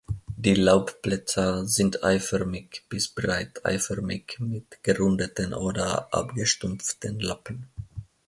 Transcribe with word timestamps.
Die 0.35 0.55
Laubblätter 0.55 1.67
sind 1.67 2.03
eiförmig 2.03 2.85
bis 2.89 3.07
breit 3.07 3.63
eiförmig 3.63 4.37
mit 4.39 4.79
gerundeten 4.83 5.53
oder 5.53 6.11
abgestumpften 6.11 7.19
Lappen. 7.19 7.69